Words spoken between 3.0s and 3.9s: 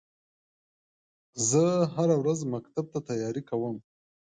تياری کوم.